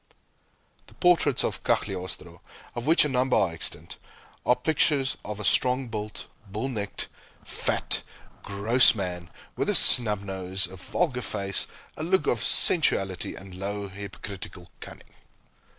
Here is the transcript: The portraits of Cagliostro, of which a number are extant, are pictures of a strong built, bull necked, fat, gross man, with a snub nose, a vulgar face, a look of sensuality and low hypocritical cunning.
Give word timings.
The 0.87 0.95
portraits 0.95 1.43
of 1.43 1.63
Cagliostro, 1.63 2.41
of 2.73 2.87
which 2.87 3.05
a 3.05 3.07
number 3.07 3.35
are 3.37 3.51
extant, 3.53 3.97
are 4.47 4.55
pictures 4.55 5.15
of 5.23 5.39
a 5.39 5.45
strong 5.45 5.89
built, 5.89 6.25
bull 6.47 6.69
necked, 6.69 7.07
fat, 7.45 8.01
gross 8.41 8.95
man, 8.95 9.29
with 9.55 9.69
a 9.69 9.75
snub 9.75 10.23
nose, 10.23 10.65
a 10.65 10.75
vulgar 10.75 11.21
face, 11.21 11.67
a 11.95 12.01
look 12.01 12.25
of 12.25 12.41
sensuality 12.43 13.35
and 13.35 13.53
low 13.53 13.89
hypocritical 13.89 14.71
cunning. 14.79 15.13